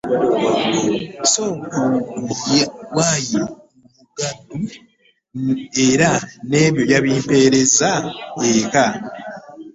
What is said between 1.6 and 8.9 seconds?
ku Y. Mugadu era n'ebyo yabimpeereza eka